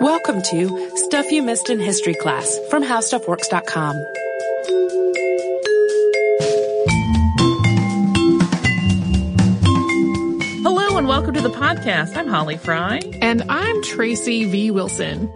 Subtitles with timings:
[0.00, 3.96] Welcome to Stuff You Missed in History Class from HowStuffWorks.com.
[10.62, 12.16] Hello and welcome to the podcast.
[12.16, 13.00] I'm Holly Fry.
[13.20, 14.70] And I'm Tracy V.
[14.70, 15.30] Wilson.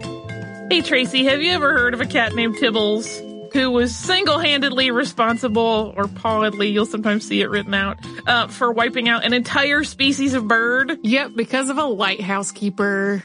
[0.69, 3.25] Hey Tracy, have you ever heard of a cat named Tibbles?
[3.53, 7.97] Who was single-handedly responsible, or pawedly, you'll sometimes see it written out,
[8.27, 10.99] uh, for wiping out an entire species of bird?
[11.01, 13.23] Yep, because of a lighthouse keeper.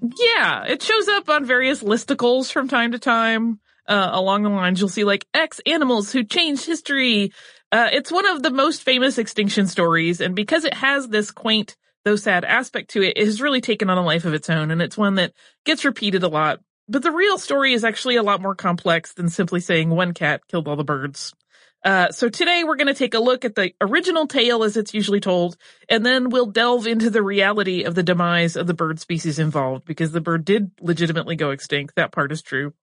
[0.00, 3.60] Yeah, it shows up on various listicles from time to time.
[3.86, 7.32] Uh, along the lines, you'll see like X animals who changed history.
[7.72, 11.76] Uh, it's one of the most famous extinction stories, and because it has this quaint,
[12.04, 14.70] though sad aspect to it, it has really taken on a life of its own,
[14.70, 15.32] and it's one that
[15.64, 16.60] gets repeated a lot.
[16.88, 20.42] But the real story is actually a lot more complex than simply saying one cat
[20.48, 21.32] killed all the birds.
[21.82, 24.92] Uh, so today we're going to take a look at the original tale as it's
[24.92, 25.56] usually told,
[25.88, 29.84] and then we'll delve into the reality of the demise of the bird species involved,
[29.84, 31.94] because the bird did legitimately go extinct.
[31.96, 32.74] That part is true.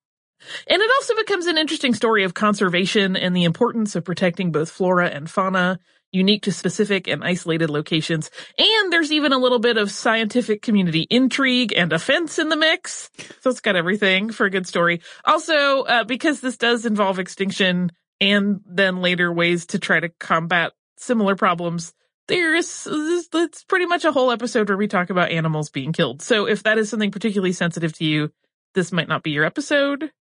[0.68, 4.70] And it also becomes an interesting story of conservation and the importance of protecting both
[4.70, 5.80] flora and fauna,
[6.12, 8.30] unique to specific and isolated locations.
[8.58, 13.10] And there's even a little bit of scientific community intrigue and offense in the mix.
[13.42, 15.02] So it's got everything for a good story.
[15.26, 20.74] Also, uh, because this does involve extinction and then later ways to try to combat
[20.98, 21.94] similar problems,
[22.28, 26.22] there's, it's pretty much a whole episode where we talk about animals being killed.
[26.22, 28.32] So if that is something particularly sensitive to you,
[28.74, 30.12] this might not be your episode.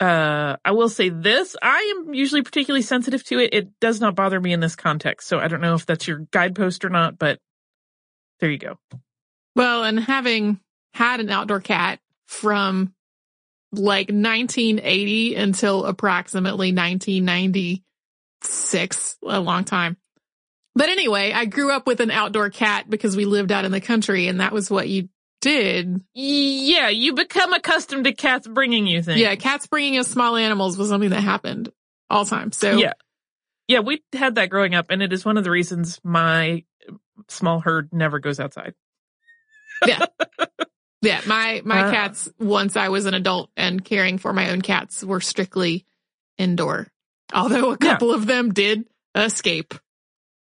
[0.00, 1.54] Uh, I will say this.
[1.62, 3.54] I am usually particularly sensitive to it.
[3.54, 5.28] It does not bother me in this context.
[5.28, 7.38] So I don't know if that's your guidepost or not, but
[8.40, 8.78] there you go.
[9.54, 10.58] Well, and having
[10.94, 12.94] had an outdoor cat from
[13.72, 19.96] like 1980 until approximately 1996, a long time.
[20.74, 23.80] But anyway, I grew up with an outdoor cat because we lived out in the
[23.80, 25.08] country and that was what you
[25.42, 26.02] did.
[26.14, 29.20] Yeah, you become accustomed to cats bringing you things.
[29.20, 31.70] Yeah, cats bringing us small animals was something that happened
[32.08, 32.52] all time.
[32.52, 32.94] So yeah,
[33.68, 36.64] yeah, we had that growing up, and it is one of the reasons my
[37.28, 38.74] small herd never goes outside.
[39.86, 40.06] yeah,
[41.02, 41.20] yeah.
[41.26, 42.28] My my uh, cats.
[42.38, 45.84] Once I was an adult and caring for my own cats, were strictly
[46.38, 46.88] indoor.
[47.34, 48.14] Although a couple yeah.
[48.14, 49.74] of them did escape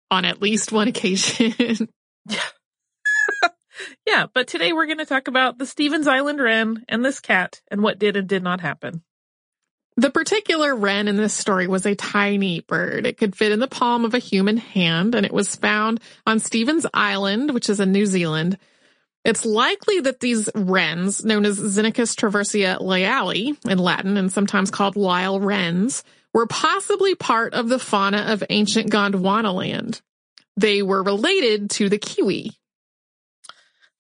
[0.10, 1.90] on at least one occasion.
[2.30, 2.40] yeah.
[4.06, 7.62] Yeah, but today we're going to talk about the Stephens Island wren and this cat
[7.70, 9.04] and what did and did not happen.
[9.98, 13.06] The particular wren in this story was a tiny bird.
[13.06, 16.40] It could fit in the palm of a human hand and it was found on
[16.40, 18.58] Stephens Island, which is in New Zealand.
[19.24, 24.96] It's likely that these wrens, known as Xenicus traversia lyalli in Latin and sometimes called
[24.96, 30.02] Lyall wrens, were possibly part of the fauna of ancient Gondwana land.
[30.58, 32.52] They were related to the kiwi,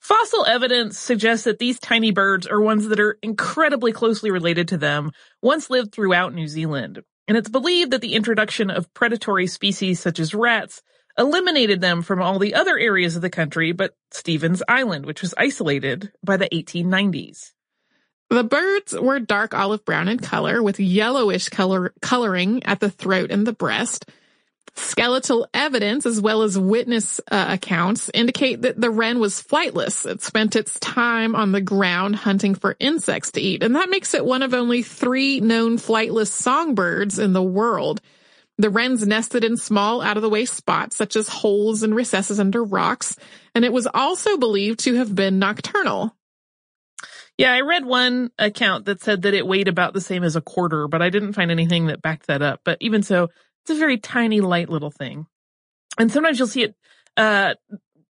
[0.02, 4.78] Fossil evidence suggests that these tiny birds are ones that are incredibly closely related to
[4.78, 5.12] them,
[5.44, 7.04] once lived throughout New Zealand.
[7.28, 10.82] And it's believed that the introduction of predatory species such as rats
[11.22, 15.36] eliminated them from all the other areas of the country but Stephens Island, which was
[15.38, 17.52] isolated by the 1890s.
[18.30, 23.30] The birds were dark olive brown in color with yellowish color coloring at the throat
[23.30, 24.10] and the breast.
[24.74, 30.10] Skeletal evidence as well as witness uh, accounts indicate that the wren was flightless.
[30.10, 34.14] It spent its time on the ground hunting for insects to eat, and that makes
[34.14, 38.00] it one of only three known flightless songbirds in the world.
[38.58, 42.40] The wrens nested in small out of the way spots such as holes and recesses
[42.40, 43.16] under rocks,
[43.56, 46.16] and it was also believed to have been nocturnal.
[47.38, 50.42] Yeah, I read one account that said that it weighed about the same as a
[50.42, 52.62] quarter, but I didn't find anything that backed that up.
[52.64, 53.30] But even so,
[53.64, 55.26] it's a very tiny, light little thing.
[55.98, 56.76] And sometimes you'll see it,
[57.18, 57.56] uh,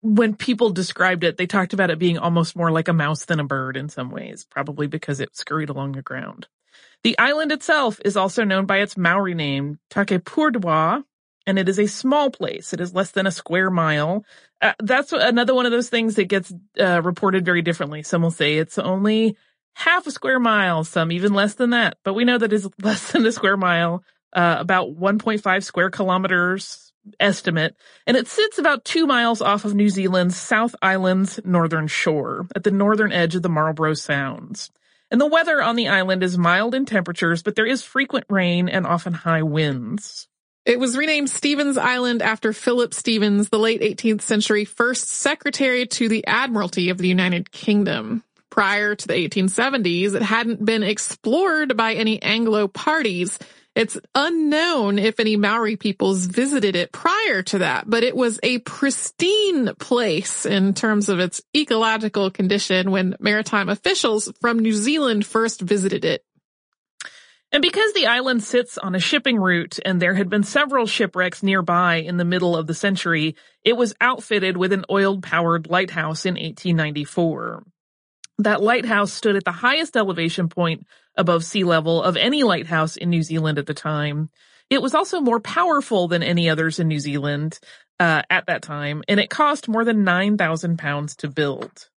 [0.02, 3.40] when people described it, they talked about it being almost more like a mouse than
[3.40, 6.46] a bird in some ways, probably because it scurried along the ground.
[7.04, 11.04] The island itself is also known by its Maori name, Takapourewa,
[11.46, 12.72] and it is a small place.
[12.72, 14.24] It is less than a square mile.
[14.60, 18.02] Uh, that's another one of those things that gets uh, reported very differently.
[18.02, 19.36] Some will say it's only
[19.74, 23.12] half a square mile, some even less than that, but we know that is less
[23.12, 24.02] than a square mile
[24.32, 27.76] uh, about 1.5 square kilometers estimate,
[28.06, 32.64] and it sits about two miles off of New Zealand's South Island's northern shore, at
[32.64, 34.70] the northern edge of the Marlborough Sounds.
[35.10, 38.68] And the weather on the island is mild in temperatures, but there is frequent rain
[38.68, 40.28] and often high winds.
[40.64, 46.08] It was renamed Stephens Island after Philip Stephens, the late 18th century first secretary to
[46.08, 48.24] the Admiralty of the United Kingdom.
[48.50, 53.38] Prior to the 1870s, it hadn't been explored by any Anglo parties,
[53.76, 58.58] It's unknown if any Maori peoples visited it prior to that, but it was a
[58.60, 65.60] pristine place in terms of its ecological condition when maritime officials from New Zealand first
[65.60, 66.24] visited it.
[67.52, 71.42] And because the island sits on a shipping route and there had been several shipwrecks
[71.42, 76.24] nearby in the middle of the century, it was outfitted with an oil powered lighthouse
[76.24, 77.62] in 1894.
[78.38, 83.10] That lighthouse stood at the highest elevation point above sea level of any lighthouse in
[83.10, 84.30] New Zealand at the time.
[84.68, 87.58] It was also more powerful than any others in New Zealand
[88.00, 91.88] uh, at that time, and it cost more than 9,000 pounds to build.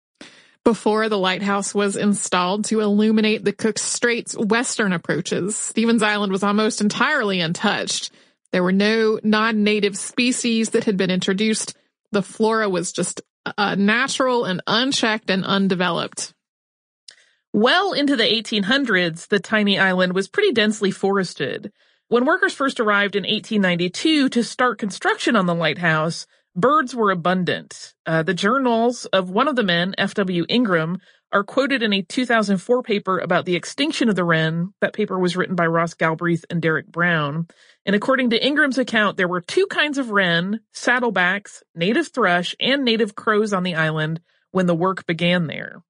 [0.63, 6.43] Before the lighthouse was installed to illuminate the Cook Strait's western approaches, Stephens Island was
[6.43, 8.11] almost entirely untouched.
[8.51, 11.75] There were no non-native species that had been introduced.
[12.11, 13.21] The flora was just
[13.57, 16.33] uh, natural and unchecked and undeveloped.
[17.53, 21.71] Well into the 1800s, the tiny island was pretty densely forested.
[22.07, 27.95] When workers first arrived in 1892 to start construction on the lighthouse, birds were abundant.
[28.05, 30.45] Uh, the journals of one of the men, F.W.
[30.47, 30.99] Ingram,
[31.31, 34.73] are quoted in a 2004 paper about the extinction of the wren.
[34.81, 37.47] That paper was written by Ross Galbreath and Derek Brown.
[37.83, 42.85] And according to Ingram's account, there were two kinds of wren, saddlebacks, native thrush, and
[42.85, 44.21] native crows on the island
[44.51, 45.81] when the work began there.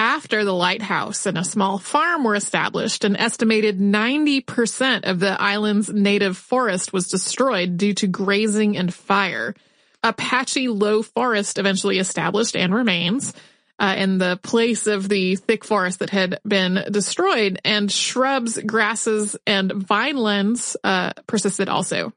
[0.00, 5.90] After the lighthouse and a small farm were established, an estimated 90% of the island's
[5.90, 9.54] native forest was destroyed due to grazing and fire.
[10.02, 13.34] A patchy low forest eventually established and remains
[13.78, 19.36] uh, in the place of the thick forest that had been destroyed, and shrubs, grasses,
[19.46, 22.14] and vinelands uh, persisted also.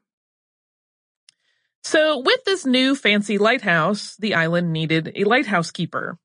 [1.82, 6.18] So, with this new fancy lighthouse, the island needed a lighthouse keeper.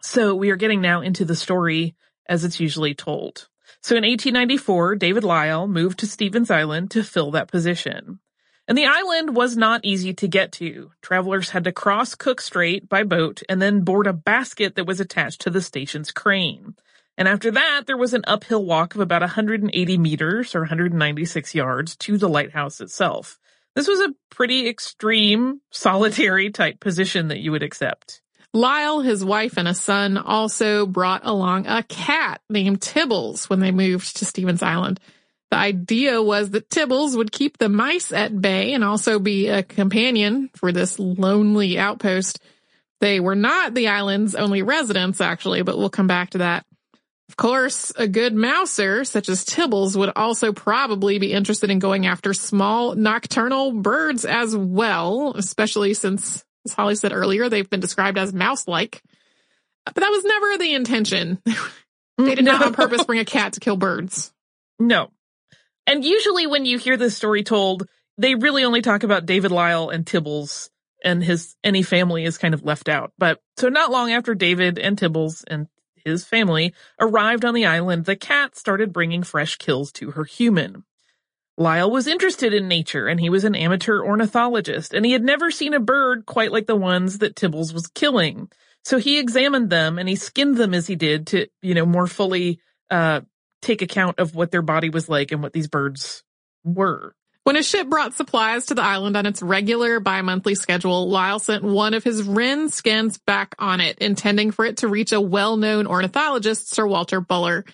[0.00, 1.94] So we are getting now into the story
[2.28, 3.48] as it's usually told.
[3.80, 8.20] So in 1894, David Lyall moved to Stephens Island to fill that position.
[8.66, 10.90] And the island was not easy to get to.
[11.00, 15.00] Travelers had to cross Cook Strait by boat and then board a basket that was
[15.00, 16.76] attached to the station's crane.
[17.16, 21.96] And after that, there was an uphill walk of about 180 meters or 196 yards
[21.96, 23.38] to the lighthouse itself.
[23.74, 28.20] This was a pretty extreme, solitary type position that you would accept.
[28.54, 33.70] Lyall, his wife, and a son also brought along a cat named Tibbles when they
[33.70, 35.00] moved to Stephens Island.
[35.50, 39.62] The idea was that Tibbles would keep the mice at bay and also be a
[39.62, 42.40] companion for this lonely outpost.
[43.00, 46.66] They were not the island's only residents, actually, but we'll come back to that.
[47.28, 52.06] Of course, a good mouser, such as Tibbles, would also probably be interested in going
[52.06, 58.18] after small nocturnal birds as well, especially since as Holly said earlier, they've been described
[58.18, 59.02] as mouse-like.
[59.84, 61.40] But that was never the intention.
[61.44, 61.52] they
[62.24, 64.32] mm, did not on purpose bring a cat to kill birds.
[64.78, 65.10] No.
[65.86, 67.88] And usually when you hear this story told,
[68.18, 70.70] they really only talk about David Lyall and Tibbles
[71.02, 73.12] and his any family is kind of left out.
[73.18, 75.68] But so not long after David and Tibbles and
[76.04, 80.84] his family arrived on the island, the cat started bringing fresh kills to her human.
[81.58, 85.50] Lyall was interested in nature and he was an amateur ornithologist and he had never
[85.50, 88.48] seen a bird quite like the ones that Tibbles was killing.
[88.84, 92.06] So he examined them and he skinned them as he did to, you know, more
[92.06, 92.60] fully,
[92.90, 93.22] uh,
[93.60, 96.22] take account of what their body was like and what these birds
[96.64, 97.14] were.
[97.42, 101.64] When a ship brought supplies to the island on its regular bi-monthly schedule, Lyall sent
[101.64, 105.86] one of his wren skins back on it, intending for it to reach a well-known
[105.86, 107.64] ornithologist, Sir Walter Buller.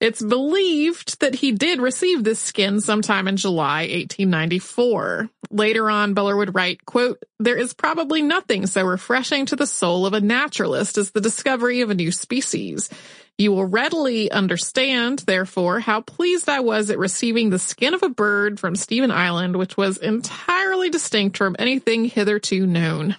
[0.00, 5.28] It's believed that he did receive this skin sometime in July 1894.
[5.50, 10.06] Later on, Buller would write, quote, There is probably nothing so refreshing to the soul
[10.06, 12.90] of a naturalist as the discovery of a new species.
[13.38, 18.08] You will readily understand, therefore, how pleased I was at receiving the skin of a
[18.08, 23.16] bird from Stephen Island, which was entirely distinct from anything hitherto known.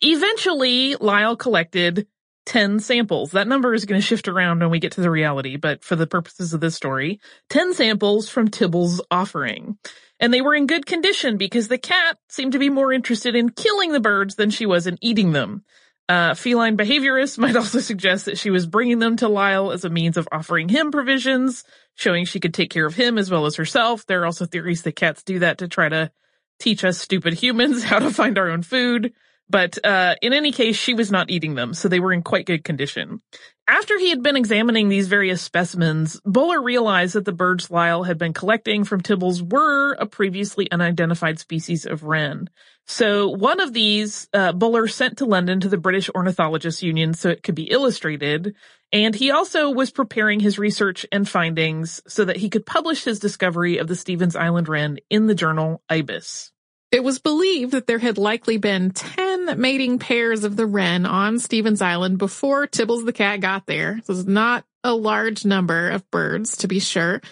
[0.00, 2.08] Eventually, Lyall collected
[2.46, 3.32] 10 samples.
[3.32, 5.96] That number is going to shift around when we get to the reality, but for
[5.96, 7.20] the purposes of this story,
[7.50, 9.78] 10 samples from Tibble's offering.
[10.18, 13.50] And they were in good condition because the cat seemed to be more interested in
[13.50, 15.64] killing the birds than she was in eating them.
[16.08, 19.90] Uh, feline behaviorists might also suggest that she was bringing them to Lyall as a
[19.90, 23.56] means of offering him provisions, showing she could take care of him as well as
[23.56, 24.06] herself.
[24.06, 26.10] There are also theories that cats do that to try to
[26.58, 29.12] teach us stupid humans how to find our own food.
[29.52, 32.46] But uh, in any case, she was not eating them, so they were in quite
[32.46, 33.20] good condition.
[33.68, 38.16] After he had been examining these various specimens, Buller realized that the birds Lyall had
[38.16, 42.48] been collecting from Tibbles were a previously unidentified species of wren.
[42.86, 47.28] So one of these, uh, Buller sent to London to the British Ornithologists Union so
[47.28, 48.54] it could be illustrated.
[48.90, 53.18] And he also was preparing his research and findings so that he could publish his
[53.18, 56.52] discovery of the Stephens Island wren in the journal Ibis.
[56.92, 61.38] It was believed that there had likely been 10 mating pairs of the wren on
[61.38, 64.02] Stephens Island before Tibbles the cat got there.
[64.06, 67.22] This is not a large number of birds, to be sure.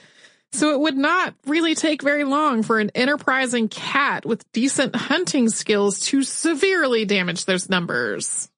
[0.53, 5.51] So it would not really take very long for an enterprising cat with decent hunting
[5.51, 8.49] skills to severely damage those numbers.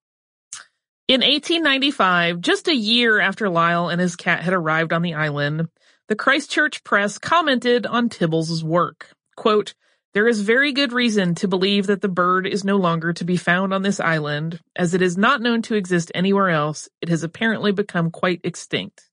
[1.08, 5.68] In 1895, just a year after Lyall and his cat had arrived on the island,
[6.06, 9.08] the Christchurch Press commented on Tibbles' work.
[9.36, 9.74] Quote,
[10.14, 13.36] there is very good reason to believe that the bird is no longer to be
[13.36, 14.60] found on this island.
[14.76, 19.08] As it is not known to exist anywhere else, it has apparently become quite extinct.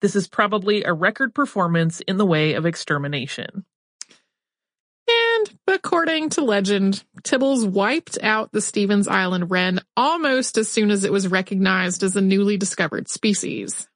[0.00, 3.64] This is probably a record performance in the way of extermination.
[5.08, 11.04] And according to legend, Tibbles wiped out the Stephens Island wren almost as soon as
[11.04, 13.88] it was recognized as a newly discovered species.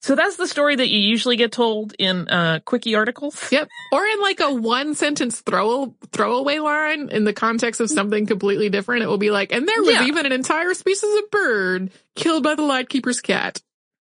[0.00, 3.50] So that's the story that you usually get told in uh, quickie articles.
[3.50, 3.68] Yep.
[3.92, 8.68] Or in like a one sentence throw throwaway line in the context of something completely
[8.68, 9.02] different.
[9.02, 10.04] It will be like, and there was Yeah.
[10.06, 13.60] even an entire species of bird killed by the lightkeeper's cat.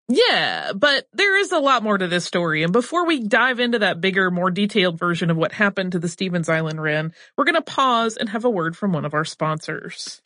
[0.09, 2.63] Yeah, but there is a lot more to this story.
[2.63, 6.07] And before we dive into that bigger, more detailed version of what happened to the
[6.07, 9.25] Stephens Island wren, we're going to pause and have a word from one of our
[9.25, 10.21] sponsors.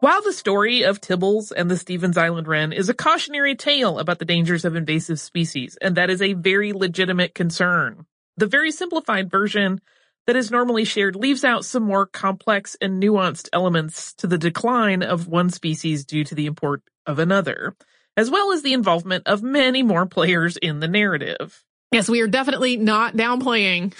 [0.00, 4.18] While the story of Tibbles and the Stephens Island wren is a cautionary tale about
[4.18, 8.06] the dangers of invasive species, and that is a very legitimate concern,
[8.38, 9.78] the very simplified version
[10.26, 15.02] that is normally shared leaves out some more complex and nuanced elements to the decline
[15.02, 17.76] of one species due to the import of another,
[18.16, 21.62] as well as the involvement of many more players in the narrative.
[21.92, 23.92] Yes, we are definitely not downplaying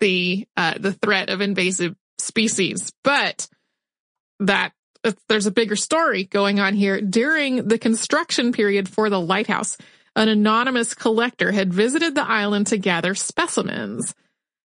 [0.00, 3.46] the uh, the threat of invasive species, but
[4.40, 4.72] that
[5.28, 7.00] there's a bigger story going on here.
[7.00, 9.76] During the construction period for the lighthouse,
[10.14, 14.14] an anonymous collector had visited the island to gather specimens.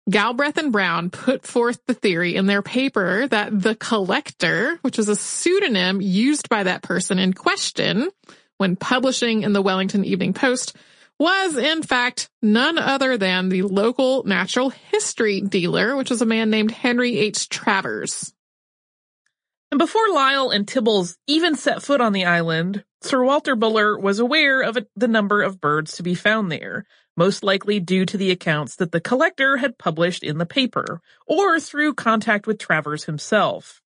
[0.10, 5.10] Galbreath and Brown put forth the theory in their paper that the collector, which was
[5.10, 8.10] a pseudonym used by that person in question
[8.58, 10.76] when publishing in the Wellington Evening Post,
[11.20, 16.50] was in fact none other than the local natural history dealer, which was a man
[16.50, 17.50] named Henry H.
[17.50, 18.34] Travers.
[19.72, 24.20] And before Lyall and Tibbles even set foot on the island, Sir Walter Buller was
[24.20, 26.86] aware of the number of birds to be found there,
[27.18, 31.60] most likely due to the accounts that the collector had published in the paper, or
[31.60, 33.82] through contact with Travers himself.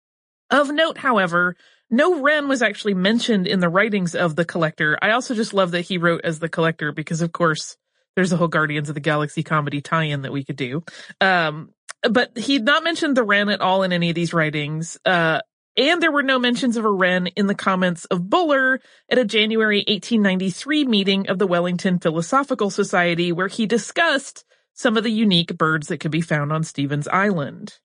[0.50, 1.56] Of note, however,
[1.90, 4.98] no wren was actually mentioned in the writings of the collector.
[5.00, 7.76] I also just love that he wrote as the collector because, of course,
[8.16, 10.84] there's a whole Guardians of the Galaxy comedy tie-in that we could do.
[11.20, 11.70] Um,
[12.02, 14.98] but he'd not mentioned the wren at all in any of these writings.
[15.04, 15.40] Uh,
[15.80, 19.24] and there were no mentions of a wren in the comments of Buller at a
[19.24, 24.44] January 1893 meeting of the Wellington Philosophical Society where he discussed
[24.74, 27.78] some of the unique birds that could be found on Stephens Island.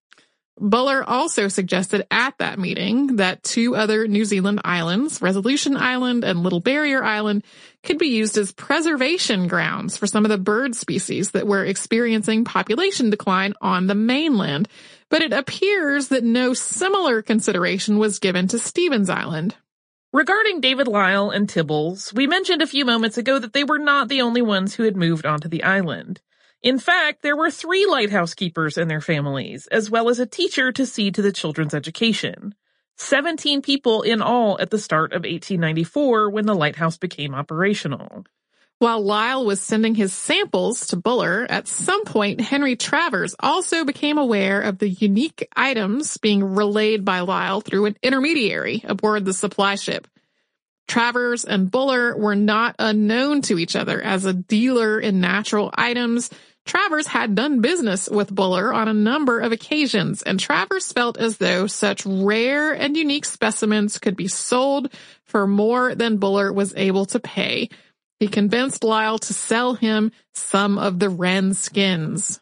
[0.58, 6.44] Buller also suggested at that meeting that two other New Zealand islands, Resolution Island and
[6.44, 7.44] Little Barrier Island,
[7.84, 12.46] could be used as preservation grounds for some of the bird species that were experiencing
[12.46, 14.70] population decline on the mainland.
[15.10, 19.56] But it appears that no similar consideration was given to Stephens Island.
[20.14, 24.08] Regarding David Lyall and Tibbles, we mentioned a few moments ago that they were not
[24.08, 26.22] the only ones who had moved onto the island.
[26.66, 30.72] In fact, there were three lighthouse keepers and their families, as well as a teacher
[30.72, 32.56] to see to the children's education.
[32.98, 38.26] 17 people in all at the start of 1894 when the lighthouse became operational.
[38.80, 44.18] While Lyall was sending his samples to Buller, at some point Henry Travers also became
[44.18, 49.76] aware of the unique items being relayed by Lyall through an intermediary aboard the supply
[49.76, 50.08] ship.
[50.88, 56.30] Travers and Buller were not unknown to each other as a dealer in natural items.
[56.66, 61.38] Travers had done business with Buller on a number of occasions, and Travers felt as
[61.38, 64.92] though such rare and unique specimens could be sold
[65.24, 67.70] for more than Buller was able to pay.
[68.20, 72.40] He convinced Lyall to sell him some of the wren skins.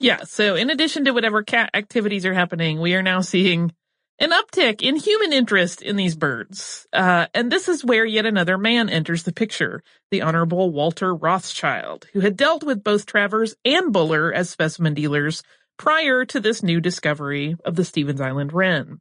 [0.00, 3.72] Yeah, so in addition to whatever cat activities are happening, we are now seeing
[4.18, 6.86] an uptick in human interest in these birds.
[6.92, 12.06] Uh, and this is where yet another man enters the picture, the Honorable Walter Rothschild,
[12.12, 15.42] who had dealt with both Travers and Buller as specimen dealers
[15.76, 19.00] prior to this new discovery of the Stephens Island wren.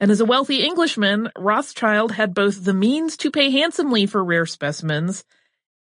[0.00, 4.46] And as a wealthy Englishman, Rothschild had both the means to pay handsomely for rare
[4.46, 5.24] specimens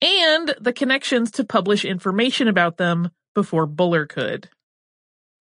[0.01, 4.49] and the connections to publish information about them before Buller could.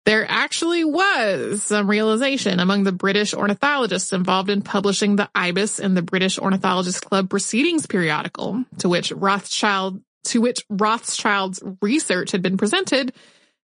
[0.06, 5.94] There actually was some realization among the British ornithologists involved in publishing the Ibis in
[5.94, 12.58] the British Ornithologist Club Proceedings periodical, to which Rothschild to which Rothschild's research had been
[12.58, 13.14] presented,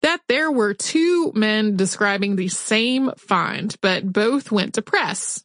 [0.02, 5.44] that there were two men describing the same find, but both went to press.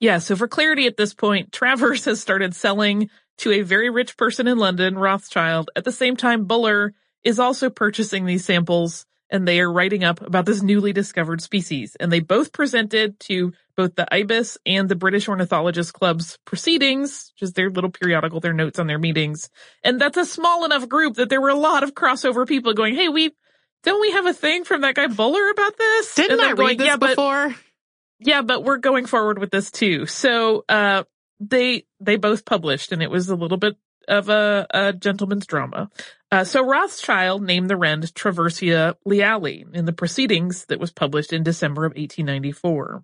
[0.00, 4.16] Yeah, so for clarity at this point, Travers has started selling to a very rich
[4.16, 5.70] person in London, Rothschild.
[5.76, 10.20] At the same time, Buller is also purchasing these samples and they are writing up
[10.20, 11.96] about this newly discovered species.
[11.98, 17.42] And they both presented to both the IBIS and the British Ornithologist Club's proceedings, which
[17.42, 19.50] is their little periodical, their notes on their meetings.
[19.84, 22.94] And that's a small enough group that there were a lot of crossover people going,
[22.94, 23.34] Hey, we,
[23.84, 26.14] don't we have a thing from that guy Buller about this?
[26.14, 27.48] Didn't I read going, this yeah, before?
[27.48, 27.56] But,
[28.20, 30.06] yeah, but we're going forward with this too.
[30.06, 31.04] So, uh,
[31.40, 33.76] they, they both published and it was a little bit
[34.08, 35.90] of a, a gentleman's drama.
[36.30, 41.42] Uh, so Rothschild named the wren Traversia lyalli in the proceedings that was published in
[41.42, 43.02] December of 1894.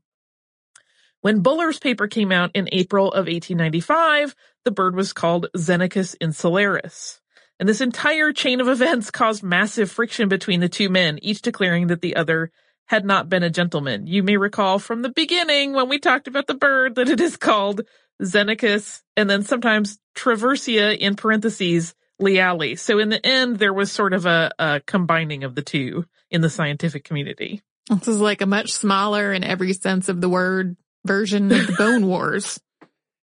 [1.20, 4.34] When Buller's paper came out in April of 1895,
[4.64, 7.20] the bird was called Xenicus insularis.
[7.58, 11.86] And this entire chain of events caused massive friction between the two men, each declaring
[11.86, 12.50] that the other
[12.86, 14.06] had not been a gentleman.
[14.06, 17.36] You may recall from the beginning when we talked about the bird that it is
[17.38, 17.82] called
[18.22, 22.78] Xenicus and then sometimes Traversia in parentheses lyalli.
[22.78, 26.40] So in the end, there was sort of a, a combining of the two in
[26.40, 27.62] the scientific community.
[27.88, 31.74] This is like a much smaller in every sense of the word version of the
[31.74, 32.60] Bone Wars.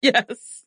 [0.02, 0.64] Yes.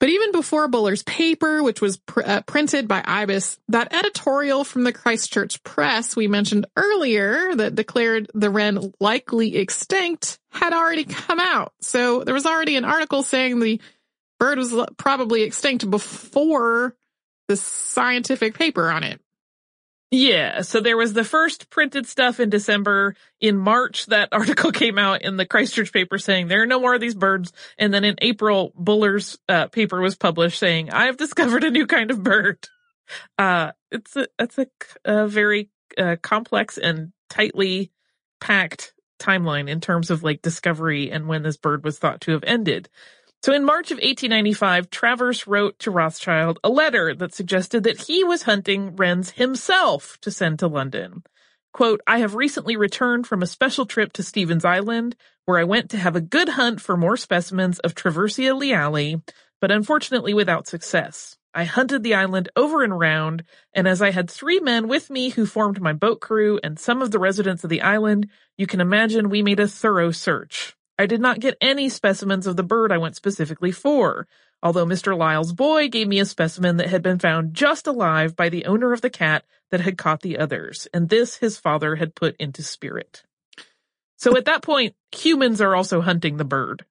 [0.00, 4.82] But even before Buller's paper, which was pr- uh, printed by Ibis, that editorial from
[4.82, 11.38] the Christchurch Press we mentioned earlier that declared the wren likely extinct had already come
[11.38, 11.74] out.
[11.82, 13.80] So there was already an article saying the
[14.38, 16.96] bird was probably extinct before
[17.48, 19.20] the scientific paper on it.
[20.10, 23.14] Yeah, so there was the first printed stuff in December.
[23.40, 26.94] In March, that article came out in the Christchurch paper saying there are no more
[26.94, 27.52] of these birds.
[27.78, 31.86] And then in April, Buller's uh, paper was published saying, I have discovered a new
[31.86, 32.58] kind of bird.
[33.38, 34.66] Uh, it's a, it's a,
[35.04, 37.92] a very uh, complex and tightly
[38.40, 42.44] packed timeline in terms of like discovery and when this bird was thought to have
[42.44, 42.88] ended.
[43.42, 48.22] So in March of 1895, Travers wrote to Rothschild a letter that suggested that he
[48.22, 51.22] was hunting wrens himself to send to London.
[51.72, 55.88] Quote, I have recently returned from a special trip to Stephens Island where I went
[55.90, 59.22] to have a good hunt for more specimens of Traversia lyalli,
[59.58, 61.38] but unfortunately without success.
[61.54, 65.30] I hunted the island over and round, and as I had three men with me
[65.30, 68.80] who formed my boat crew and some of the residents of the island, you can
[68.80, 70.76] imagine we made a thorough search.
[71.00, 74.28] I did not get any specimens of the bird I went specifically for,
[74.62, 75.16] although Mr.
[75.16, 78.92] Lyall's boy gave me a specimen that had been found just alive by the owner
[78.92, 82.62] of the cat that had caught the others, and this his father had put into
[82.62, 83.22] spirit.
[84.18, 86.84] So at that point, humans are also hunting the bird.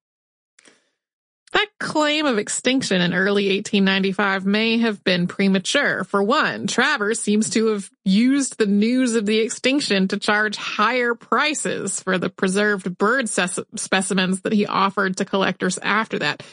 [1.52, 6.04] That claim of extinction in early 1895 may have been premature.
[6.04, 11.16] For one, Travers seems to have used the news of the extinction to charge higher
[11.16, 16.44] prices for the preserved bird specimens that he offered to collectors after that.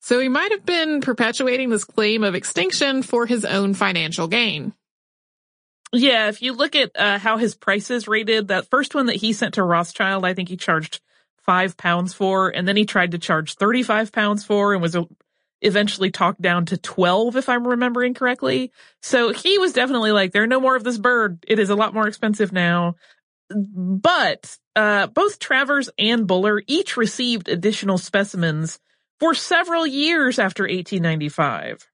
[0.00, 4.72] So he might have been perpetuating this claim of extinction for his own financial gain.
[5.92, 9.32] Yeah, if you look at uh, how his prices rated, that first one that he
[9.32, 11.00] sent to Rothschild, I think he charged
[11.50, 14.96] five pounds for, and then he tried to charge 35 pounds for and was
[15.60, 18.70] eventually talked down to 12, if I'm remembering correctly.
[19.02, 21.44] So he was definitely like, there are no more of this bird.
[21.48, 22.94] It is a lot more expensive now.
[23.50, 28.78] But, uh, both Travers and Buller each received additional specimens
[29.18, 31.84] for several years after 1895.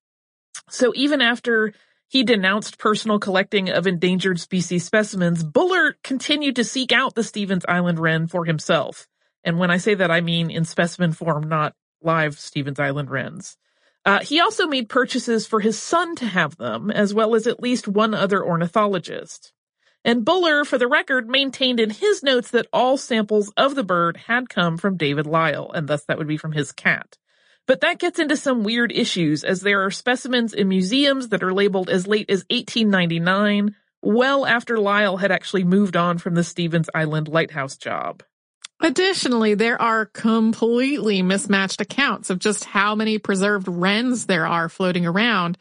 [0.68, 1.72] So even after
[2.08, 7.64] he denounced personal collecting of endangered species specimens, Buller continued to seek out the Stephens
[7.66, 9.08] Island wren for himself.
[9.46, 13.56] And when I say that, I mean in specimen form, not live Stephens Island wrens.
[14.04, 17.62] Uh, he also made purchases for his son to have them, as well as at
[17.62, 19.52] least one other ornithologist.
[20.04, 24.16] And Buller, for the record, maintained in his notes that all samples of the bird
[24.16, 27.16] had come from David Lyall, and thus that would be from his cat.
[27.66, 31.52] But that gets into some weird issues, as there are specimens in museums that are
[31.52, 36.90] labeled as late as 1899, well after Lyall had actually moved on from the Stephens
[36.94, 38.22] Island lighthouse job.
[38.80, 45.06] Additionally, there are completely mismatched accounts of just how many preserved wrens there are floating
[45.06, 45.56] around.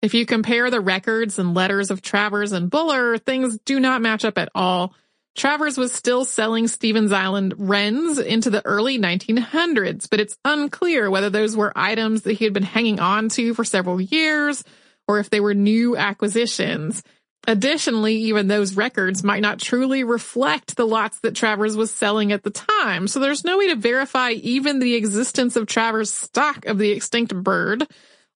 [0.00, 4.24] If you compare the records and letters of Travers and Buller, things do not match
[4.24, 4.94] up at all.
[5.34, 11.28] Travers was still selling Stephens Island wrens into the early 1900s, but it's unclear whether
[11.28, 14.62] those were items that he had been hanging on to for several years
[15.08, 17.02] or if they were new acquisitions.
[17.46, 22.42] Additionally, even those records might not truly reflect the lots that Travers was selling at
[22.42, 26.78] the time, so there's no way to verify even the existence of Travers' stock of
[26.78, 27.86] the extinct bird,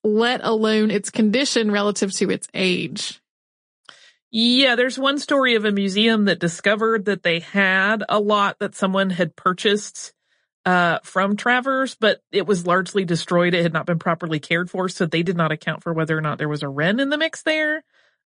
[0.03, 3.19] let alone its condition relative to its age.
[4.31, 8.75] Yeah, there's one story of a museum that discovered that they had a lot that
[8.75, 10.13] someone had purchased
[10.65, 13.55] uh, from Travers, but it was largely destroyed.
[13.55, 16.21] It had not been properly cared for, so they did not account for whether or
[16.21, 17.83] not there was a wren in the mix there.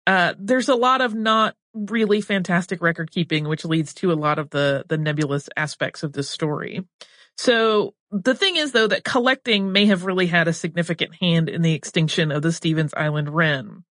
[0.07, 4.39] Uh, there's a lot of not really fantastic record keeping, which leads to a lot
[4.39, 6.85] of the the nebulous aspects of this story.
[7.37, 11.61] So the thing is, though, that collecting may have really had a significant hand in
[11.61, 13.83] the extinction of the Stephens Island wren.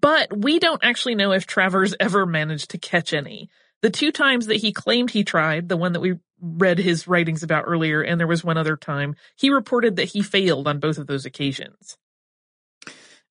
[0.00, 3.48] But we don't actually know if Travers ever managed to catch any.
[3.82, 7.42] The two times that he claimed he tried, the one that we read his writings
[7.42, 10.98] about earlier, and there was one other time, he reported that he failed on both
[10.98, 11.96] of those occasions.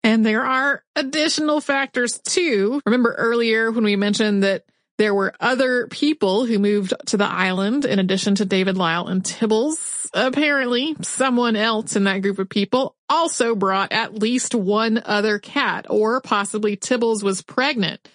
[0.03, 2.81] And there are additional factors too.
[2.85, 4.65] Remember earlier when we mentioned that
[4.97, 9.23] there were other people who moved to the island in addition to David Lyall and
[9.23, 10.09] Tibbles.
[10.13, 15.87] Apparently, someone else in that group of people also brought at least one other cat,
[15.89, 18.07] or possibly Tibbles was pregnant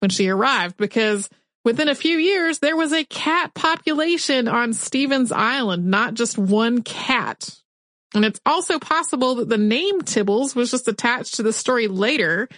[0.00, 1.28] when she arrived because
[1.64, 6.82] within a few years, there was a cat population on Stephens Island, not just one
[6.82, 7.50] cat.
[8.14, 12.48] And it's also possible that the name Tibbles was just attached to the story later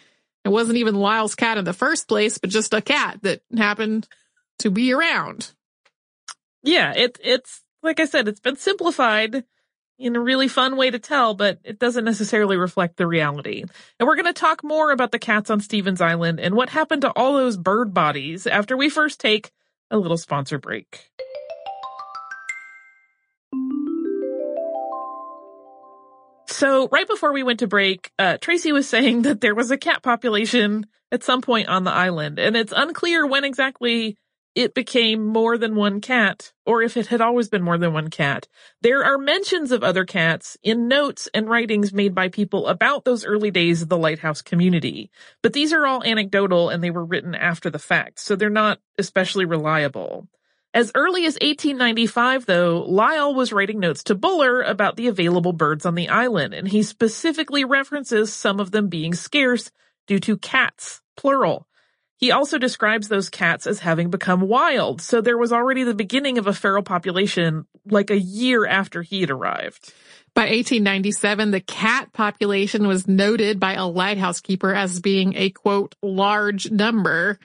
[0.46, 4.06] it wasn't even Lyall's cat in the first place, but just a cat that happened
[4.60, 5.52] to be around.
[6.62, 9.42] Yeah, it, it's, like I said, it's been simplified
[9.98, 13.64] in a really fun way to tell, but it doesn't necessarily reflect the reality.
[13.98, 17.02] And we're going to talk more about the cats on Stephens Island and what happened
[17.02, 19.50] to all those bird bodies after we first take
[19.90, 21.10] a little sponsor break.
[26.56, 29.76] So right before we went to break, uh, Tracy was saying that there was a
[29.76, 34.16] cat population at some point on the island, and it's unclear when exactly
[34.54, 38.08] it became more than one cat, or if it had always been more than one
[38.08, 38.48] cat.
[38.80, 43.26] There are mentions of other cats in notes and writings made by people about those
[43.26, 45.10] early days of the lighthouse community,
[45.42, 48.78] but these are all anecdotal and they were written after the fact, so they're not
[48.96, 50.26] especially reliable.
[50.76, 55.86] As early as 1895, though, Lyall was writing notes to Buller about the available birds
[55.86, 59.70] on the island, and he specifically references some of them being scarce
[60.06, 61.66] due to cats, plural.
[62.18, 66.36] He also describes those cats as having become wild, so there was already the beginning
[66.36, 69.94] of a feral population like a year after he had arrived.
[70.34, 75.94] By 1897, the cat population was noted by a lighthouse keeper as being a quote,
[76.02, 77.38] large number.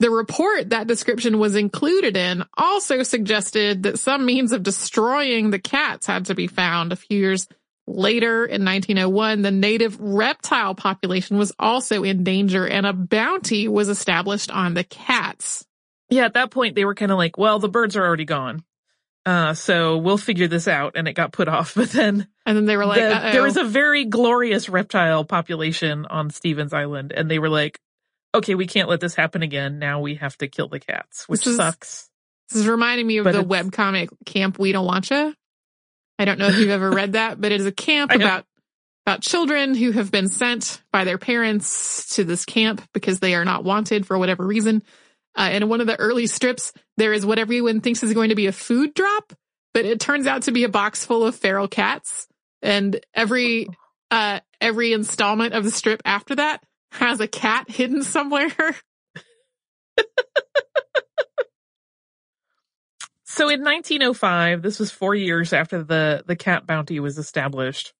[0.00, 5.58] The report that description was included in also suggested that some means of destroying the
[5.58, 6.92] cats had to be found.
[6.92, 7.48] A few years
[7.88, 13.88] later in 1901, the native reptile population was also in danger and a bounty was
[13.88, 15.64] established on the cats.
[16.10, 18.62] Yeah, at that point they were kind of like, well, the birds are already gone.
[19.26, 20.92] Uh, so we'll figure this out.
[20.94, 22.28] And it got put off, but then.
[22.46, 26.72] And then they were like, the, there was a very glorious reptile population on Stephens
[26.72, 27.80] Island and they were like,
[28.34, 29.78] okay, we can't let this happen again.
[29.78, 32.08] Now we have to kill the cats, which is, sucks.
[32.50, 35.34] This is reminding me of but the webcomic Camp Weedonwantcha.
[36.18, 38.44] I don't know if you've ever read that, but it is a camp about
[39.06, 43.44] about children who have been sent by their parents to this camp because they are
[43.44, 44.82] not wanted for whatever reason.
[45.34, 48.28] Uh, and in one of the early strips, there is what everyone thinks is going
[48.28, 49.32] to be a food drop,
[49.72, 52.26] but it turns out to be a box full of feral cats.
[52.60, 53.68] And every
[54.10, 58.48] uh, every installment of the strip after that has a cat hidden somewhere.
[63.24, 67.92] so in 1905, this was four years after the, the cat bounty was established,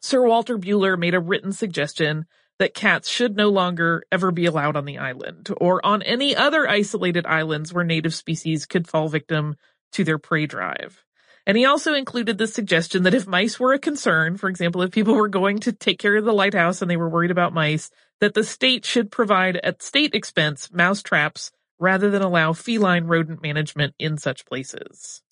[0.00, 2.26] Sir Walter Buller made a written suggestion
[2.58, 6.68] that cats should no longer ever be allowed on the island or on any other
[6.68, 9.56] isolated islands where native species could fall victim
[9.92, 11.04] to their prey drive.
[11.46, 14.90] And he also included the suggestion that if mice were a concern, for example, if
[14.90, 17.90] people were going to take care of the lighthouse and they were worried about mice,
[18.20, 23.42] that the state should provide at state expense mouse traps rather than allow feline rodent
[23.42, 25.22] management in such places.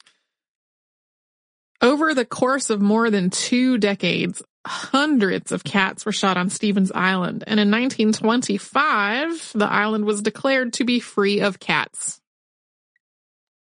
[1.80, 6.92] Over the course of more than two decades, hundreds of cats were shot on Stephens
[6.92, 12.20] Island, and in 1925, the island was declared to be free of cats.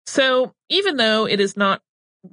[0.06, 1.82] So, even though it is not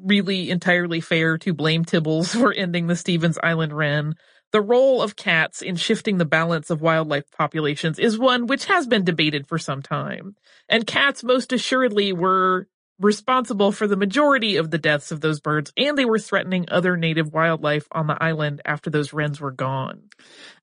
[0.04, 4.16] really entirely fair to blame Tibbles for ending the Stephens Island Wren.
[4.56, 8.88] The role of cats in shifting the balance of wildlife populations is one which has
[8.88, 10.34] been debated for some time.
[10.70, 15.74] And cats most assuredly were responsible for the majority of the deaths of those birds,
[15.76, 20.04] and they were threatening other native wildlife on the island after those wrens were gone.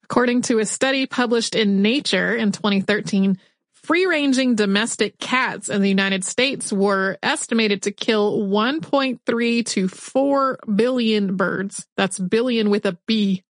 [0.05, 3.39] According to a study published in Nature in 2013,
[3.75, 10.61] free ranging domestic cats in the United States were estimated to kill 1.3 to 4
[10.75, 11.87] billion birds.
[11.99, 13.45] That's billion with a B.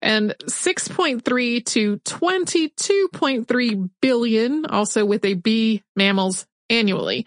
[0.00, 7.26] And 6.3 to 22.3 billion, also with a B, mammals annually.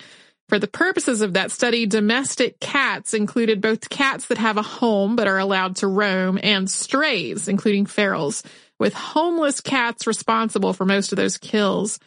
[0.52, 5.16] For the purposes of that study, domestic cats included both cats that have a home
[5.16, 8.46] but are allowed to roam and strays, including ferals,
[8.78, 12.00] with homeless cats responsible for most of those kills.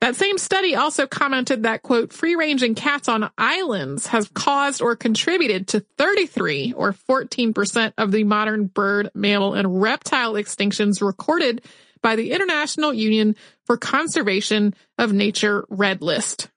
[0.00, 4.96] That same study also commented that, quote, free ranging cats on islands has caused or
[4.96, 11.62] contributed to 33 or 14% of the modern bird, mammal, and reptile extinctions recorded
[12.00, 13.36] by the International Union
[13.66, 16.48] for Conservation of Nature Red List.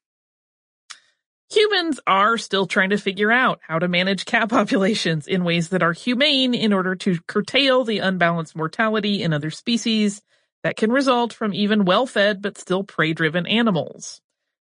[1.52, 5.84] Humans are still trying to figure out how to manage cat populations in ways that
[5.84, 10.22] are humane in order to curtail the unbalanced mortality in other species
[10.63, 14.21] that can result from even well-fed but still prey-driven animals.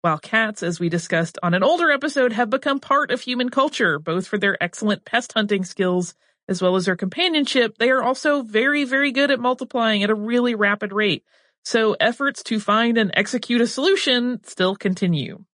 [0.03, 3.99] While cats, as we discussed on an older episode, have become part of human culture,
[3.99, 6.15] both for their excellent pest hunting skills
[6.49, 10.15] as well as their companionship, they are also very, very good at multiplying at a
[10.15, 11.25] really rapid rate.
[11.65, 15.45] So efforts to find and execute a solution still continue.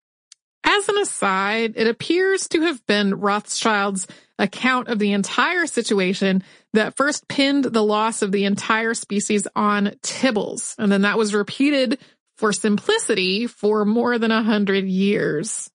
[0.63, 6.43] As an aside, it appears to have been Rothschild's account of the entire situation
[6.73, 10.75] that first pinned the loss of the entire species on Tibbles.
[10.77, 11.99] And then that was repeated
[12.37, 15.69] for simplicity for more than a hundred years.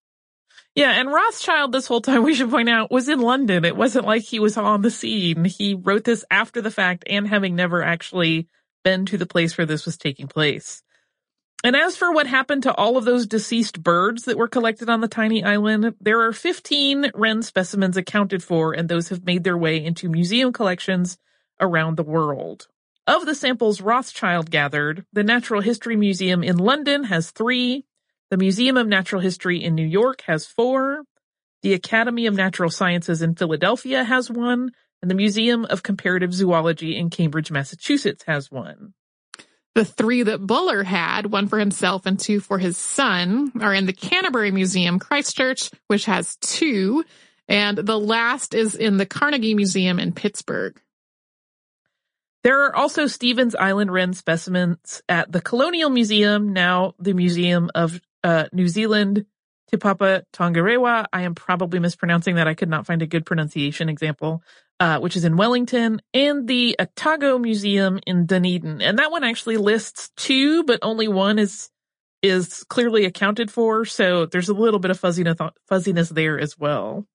[0.74, 3.64] Yeah, and Rothschild this whole time, we should point out, was in London.
[3.64, 5.44] It wasn't like he was on the scene.
[5.44, 8.48] He wrote this after the fact and having never actually
[8.84, 10.82] been to the place where this was taking place.
[11.64, 15.00] And as for what happened to all of those deceased birds that were collected on
[15.00, 19.56] the tiny island, there are 15 wren specimens accounted for, and those have made their
[19.56, 21.18] way into museum collections
[21.60, 22.68] around the world.
[23.06, 27.84] Of the samples Rothschild gathered, the Natural History Museum in London has three,
[28.30, 31.04] the Museum of Natural History in New York has four,
[31.62, 36.96] the Academy of Natural Sciences in Philadelphia has one, and the Museum of Comparative Zoology
[36.96, 38.94] in Cambridge, Massachusetts has one.
[39.76, 43.84] The three that Buller had, one for himself and two for his son, are in
[43.84, 47.04] the Canterbury Museum, Christchurch, which has two,
[47.46, 50.80] and the last is in the Carnegie Museum in Pittsburgh.
[52.42, 58.00] There are also Stephens Island wren specimens at the Colonial Museum, now the Museum of
[58.24, 59.26] uh, New Zealand,
[59.70, 61.06] Te Papa Tongarewa.
[61.12, 62.48] I am probably mispronouncing that.
[62.48, 64.42] I could not find a good pronunciation example
[64.78, 68.82] uh, which is in Wellington, and the Otago Museum in Dunedin.
[68.82, 71.70] And that one actually lists two, but only one is
[72.22, 73.84] is clearly accounted for.
[73.84, 77.06] So there's a little bit of fuzziness fuzziness there as well.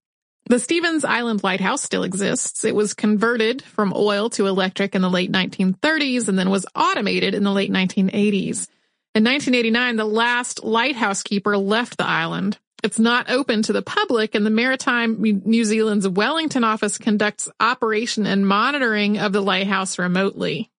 [0.46, 2.64] The Stephens Island Lighthouse still exists.
[2.64, 7.34] It was converted from oil to electric in the late 1930s and then was automated
[7.34, 8.66] in the late 1980s.
[9.14, 12.58] In 1989, the last lighthouse keeper left the island.
[12.82, 18.26] It's not open to the public and the Maritime New Zealand's Wellington office conducts operation
[18.26, 20.70] and monitoring of the lighthouse remotely.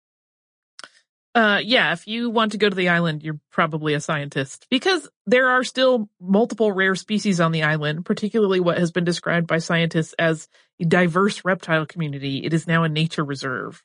[1.35, 5.07] Uh, yeah, if you want to go to the island, you're probably a scientist because
[5.27, 9.59] there are still multiple rare species on the island, particularly what has been described by
[9.59, 10.47] scientists as
[10.79, 12.43] a diverse reptile community.
[12.43, 13.83] It is now a nature reserve.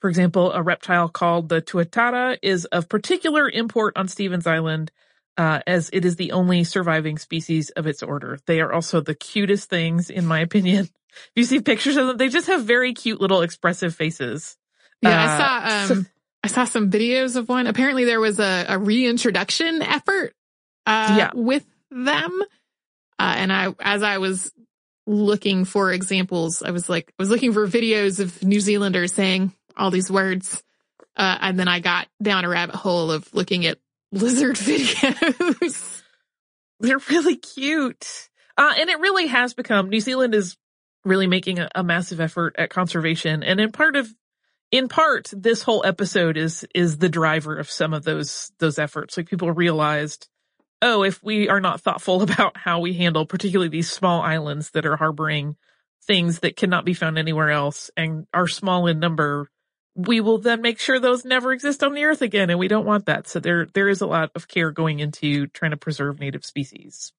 [0.00, 4.90] For example, a reptile called the tuatara is of particular import on Stephens Island
[5.36, 8.38] uh, as it is the only surviving species of its order.
[8.46, 10.84] They are also the cutest things, in my opinion.
[10.84, 14.56] If you see pictures of them, they just have very cute little expressive faces.
[15.02, 16.10] Yeah, uh, I saw, um, so,
[16.44, 17.66] I saw some videos of one.
[17.66, 20.34] Apparently there was a, a reintroduction effort,
[20.86, 21.30] uh, yeah.
[21.34, 22.42] with them.
[23.18, 24.52] Uh, and I, as I was
[25.06, 29.52] looking for examples, I was like, I was looking for videos of New Zealanders saying
[29.76, 30.62] all these words.
[31.16, 33.78] Uh, and then I got down a rabbit hole of looking at
[34.12, 36.02] lizard videos.
[36.80, 38.28] They're really cute.
[38.56, 40.56] Uh, and it really has become, New Zealand is
[41.04, 43.42] really making a, a, massive effort at conservation.
[43.42, 44.12] And in part of,
[44.70, 49.16] in part, this whole episode is, is the driver of some of those, those efforts.
[49.16, 50.28] Like people realized,
[50.82, 54.86] oh, if we are not thoughtful about how we handle particularly these small islands that
[54.86, 55.56] are harboring
[56.04, 59.48] things that cannot be found anywhere else and are small in number,
[59.94, 62.86] we will then make sure those never exist on the earth again and we don't
[62.86, 66.20] want that so there there is a lot of care going into trying to preserve
[66.20, 67.12] native species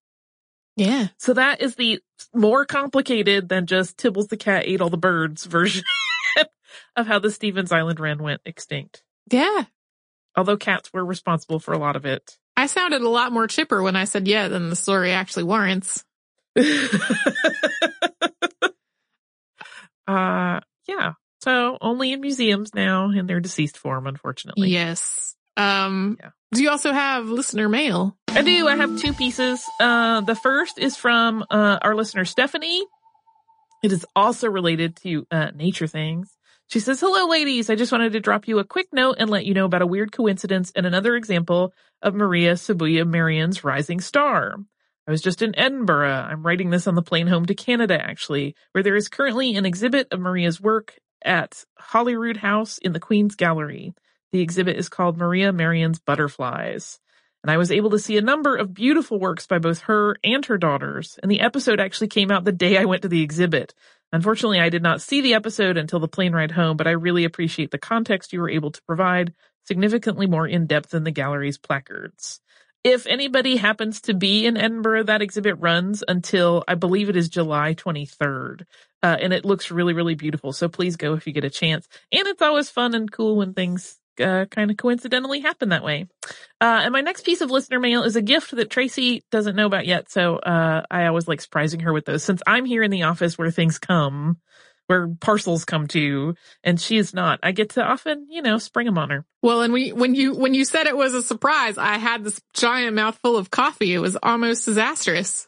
[0.78, 2.00] yeah so that is the
[2.34, 5.84] more complicated than just tibbles the cat ate all the birds version
[6.96, 9.04] of how the Stephens Island wren went extinct.
[9.32, 9.66] Yeah.
[10.36, 12.38] Although cats were responsible for a lot of it.
[12.56, 16.04] I sounded a lot more chipper when I said yeah than the story actually warrants.
[20.08, 21.14] uh, yeah.
[21.44, 24.70] So only in museums now in their deceased form, unfortunately.
[24.70, 25.36] Yes.
[25.58, 26.30] Um, Yeah.
[26.54, 28.18] do you also have listener mail?
[28.30, 28.68] I do.
[28.68, 29.64] I have two pieces.
[29.80, 32.84] Uh, the first is from uh, our listener Stephanie.
[33.84, 36.30] It is also related to uh, nature things.
[36.68, 37.70] She says, "Hello, ladies.
[37.70, 39.88] I just wanted to drop you a quick note and let you know about a
[39.88, 44.56] weird coincidence and another example of Maria Sibylla Merian's rising star."
[45.08, 46.08] I was just in Edinburgh.
[46.30, 49.66] I'm writing this on the plane home to Canada, actually, where there is currently an
[49.66, 53.94] exhibit of Maria's work at Holyrood House in the Queen's Gallery.
[54.32, 57.00] The exhibit is called Maria Merian's Butterflies.
[57.44, 60.46] And I was able to see a number of beautiful works by both her and
[60.46, 61.20] her daughters.
[61.22, 63.74] And the episode actually came out the day I went to the exhibit.
[64.14, 67.24] Unfortunately, I did not see the episode until the plane ride home, but I really
[67.24, 69.34] appreciate the context you were able to provide,
[69.66, 72.42] significantly more in depth than the gallery's placards.
[72.84, 77.30] If anybody happens to be in Edinburgh, that exhibit runs until I believe it is
[77.30, 78.66] July 23rd.
[79.04, 80.52] Uh, and it looks really, really beautiful.
[80.52, 81.88] So please go if you get a chance.
[82.12, 86.08] And it's always fun and cool when things uh, kind of coincidentally happen that way.
[86.60, 89.66] Uh, and my next piece of listener mail is a gift that Tracy doesn't know
[89.68, 90.12] about yet.
[90.12, 92.24] So uh, I always like surprising her with those.
[92.24, 94.38] Since I'm here in the office where things come,
[94.92, 98.86] where parcels come to, and she is not, I get to often, you know, spring
[98.88, 99.26] them on her.
[99.42, 102.42] Well, and we, when you, when you said it was a surprise, I had this
[102.54, 103.94] giant mouthful of coffee.
[103.94, 105.48] It was almost disastrous.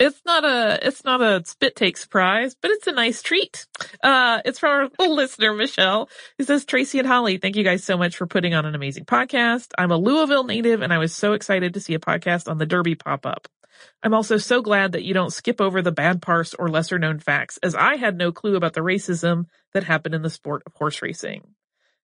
[0.00, 3.66] It's not a it's not a spit take surprise, but it's a nice treat.
[4.02, 7.96] Uh, it's from our listener Michelle, who says Tracy and Holly, thank you guys so
[7.96, 9.68] much for putting on an amazing podcast.
[9.78, 12.66] I'm a Louisville native, and I was so excited to see a podcast on the
[12.66, 13.46] Derby pop up.
[14.02, 17.18] I'm also so glad that you don't skip over the bad parts or lesser known
[17.18, 20.74] facts, as I had no clue about the racism that happened in the sport of
[20.74, 21.54] horse racing.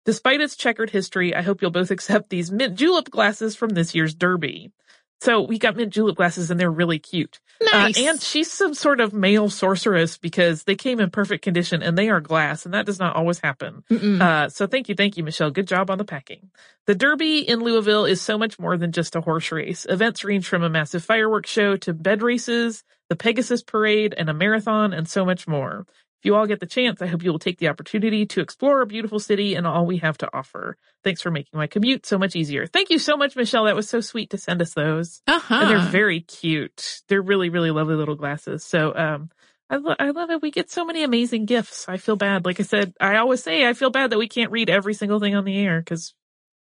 [0.04, 3.94] Despite its checkered history, I hope you'll both accept these mint julep glasses from this
[3.94, 4.72] year's Derby.
[5.20, 7.40] So we got mint julep glasses and they're really cute.
[7.60, 7.98] Nice.
[7.98, 11.98] Uh, and she's some sort of male sorceress because they came in perfect condition and
[11.98, 13.82] they are glass and that does not always happen.
[14.20, 15.50] Uh, so thank you, thank you, Michelle.
[15.50, 16.50] Good job on the packing.
[16.86, 19.86] The Derby in Louisville is so much more than just a horse race.
[19.88, 24.34] Events range from a massive fireworks show to bed races, the Pegasus Parade, and a
[24.34, 25.84] marathon, and so much more.
[26.20, 28.80] If you all get the chance, I hope you will take the opportunity to explore
[28.80, 30.76] our beautiful city and all we have to offer.
[31.04, 32.66] Thanks for making my commute so much easier.
[32.66, 33.64] Thank you so much, Michelle.
[33.66, 35.22] That was so sweet to send us those.
[35.28, 35.54] uh-huh.
[35.54, 37.02] And they're very cute.
[37.08, 38.64] They're really, really lovely little glasses.
[38.64, 39.30] So, um,
[39.70, 40.40] I, lo- I love it.
[40.42, 41.88] We get so many amazing gifts.
[41.88, 42.44] I feel bad.
[42.46, 45.20] Like I said, I always say I feel bad that we can't read every single
[45.20, 46.14] thing on the air because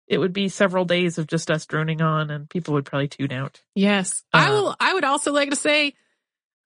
[0.07, 3.31] it would be several days of just us droning on and people would probably tune
[3.33, 3.61] out.
[3.75, 4.23] Yes.
[4.31, 5.93] I Uh, will, I would also like to say,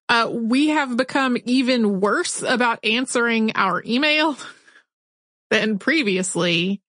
[0.08, 4.36] uh, we have become even worse about answering our email
[5.50, 6.80] than previously.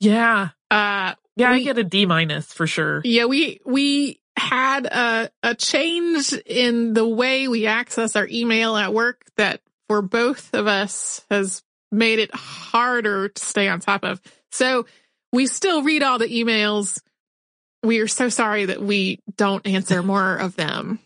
[0.00, 0.50] Yeah.
[0.70, 1.50] Uh, Yeah.
[1.50, 3.00] I We- get a D minus for sure.
[3.04, 8.92] yeah, we, we had a, a change in the way we access our email at
[8.92, 14.20] work that for both of us has made it harder to stay on top of.
[14.50, 14.86] So
[15.32, 16.98] we still read all the emails.
[17.84, 20.98] We are so sorry that we don't answer more of them.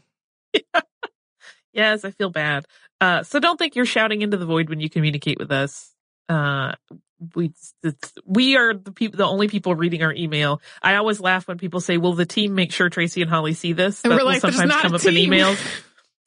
[1.78, 2.04] Yes.
[2.04, 2.66] I feel bad.
[3.00, 5.92] Uh, so don't think you're shouting into the void when you communicate with us.
[6.28, 6.72] Uh,
[7.34, 10.60] we, it's, we are the people, the only people reading our email.
[10.82, 13.72] I always laugh when people say, will the team make sure Tracy and Holly see
[13.72, 14.02] this?
[14.02, 15.58] And That we're will like, there's sometimes come up in emails.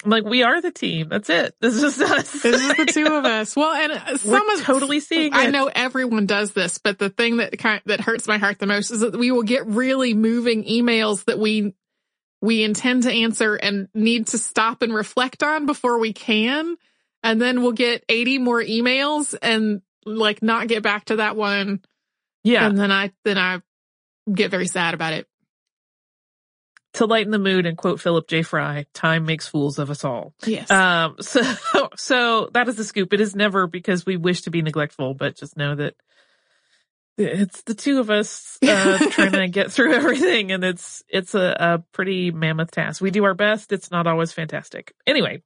[0.03, 1.09] I'm like, we are the team.
[1.09, 1.53] That's it.
[1.61, 2.31] This is just us.
[2.41, 3.55] This is the two of us.
[3.55, 5.51] Well, and uh, some We're of totally seeing I it.
[5.51, 8.89] know everyone does this, but the thing that kind that hurts my heart the most
[8.89, 11.75] is that we will get really moving emails that we
[12.41, 16.75] we intend to answer and need to stop and reflect on before we can,
[17.23, 21.81] and then we'll get 80 more emails and like not get back to that one,
[22.43, 22.65] Yeah.
[22.67, 23.61] and then I then I
[24.31, 25.27] get very sad about it.
[26.93, 28.41] to lighten the mood and quote Philip J.
[28.41, 30.33] Fry, time makes fools of us all.
[30.45, 30.69] Yes.
[30.69, 31.41] Um, so,
[31.95, 33.13] so that is the scoop.
[33.13, 35.93] It is never because we wish to be neglectful, but just know that
[37.17, 40.51] it's the two of us, uh, trying to get through everything.
[40.51, 43.01] And it's, it's a, a pretty mammoth task.
[43.01, 43.71] We do our best.
[43.71, 44.93] It's not always fantastic.
[45.05, 45.41] Anyway.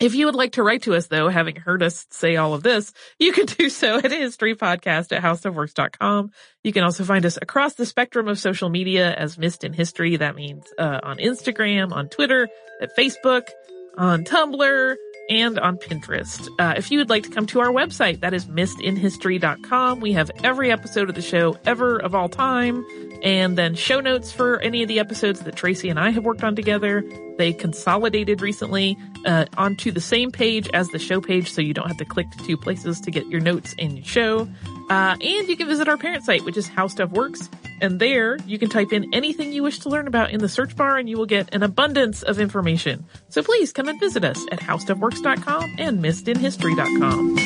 [0.00, 2.64] If you would like to write to us though, having heard us say all of
[2.64, 6.30] this, you can do so at historypodcast at howstuffworks.com.
[6.64, 10.16] You can also find us across the spectrum of social media as Missed in History.
[10.16, 12.48] That means, uh, on Instagram, on Twitter,
[12.82, 13.48] at Facebook,
[13.96, 14.96] on Tumblr,
[15.28, 16.48] and on Pinterest.
[16.58, 20.00] Uh, if you would like to come to our website, that is missedinhistory.com.
[20.00, 22.84] We have every episode of the show ever of all time,
[23.22, 26.44] and then show notes for any of the episodes that Tracy and I have worked
[26.44, 27.02] on together.
[27.36, 31.88] They consolidated recently uh, onto the same page as the show page, so you don't
[31.88, 34.48] have to click to two places to get your notes and your show.
[34.90, 37.48] Uh, and you can visit our parent site, which is How Stuff Works.
[37.80, 40.76] And there you can type in anything you wish to learn about in the search
[40.76, 43.04] bar and you will get an abundance of information.
[43.28, 47.36] So please come and visit us at howstuffworks.com and missedinhistory.com.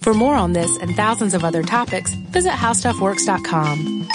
[0.00, 4.08] For more on this and thousands of other topics, visit howstuffworks.com.